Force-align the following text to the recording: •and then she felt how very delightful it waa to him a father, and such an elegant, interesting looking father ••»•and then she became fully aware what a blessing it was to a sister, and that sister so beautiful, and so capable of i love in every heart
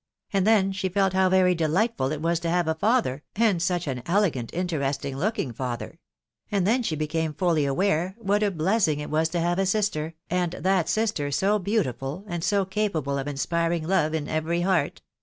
•and 0.33 0.47
then 0.47 0.71
she 0.71 0.89
felt 0.89 1.13
how 1.13 1.29
very 1.29 1.53
delightful 1.53 2.11
it 2.11 2.19
waa 2.23 2.33
to 2.33 2.49
him 2.49 2.67
a 2.67 2.73
father, 2.73 3.21
and 3.35 3.61
such 3.61 3.85
an 3.85 4.01
elegant, 4.07 4.51
interesting 4.51 5.15
looking 5.15 5.53
father 5.53 5.87
••»•and 6.51 6.65
then 6.65 6.81
she 6.81 6.95
became 6.95 7.35
fully 7.35 7.65
aware 7.67 8.15
what 8.17 8.41
a 8.41 8.49
blessing 8.49 8.99
it 8.99 9.11
was 9.11 9.29
to 9.29 9.37
a 9.37 9.63
sister, 9.63 10.15
and 10.27 10.53
that 10.53 10.89
sister 10.89 11.29
so 11.29 11.59
beautiful, 11.59 12.23
and 12.25 12.43
so 12.43 12.65
capable 12.65 13.19
of 13.19 13.27
i 13.27 13.77
love 13.85 14.15
in 14.15 14.27
every 14.27 14.61
heart 14.61 15.03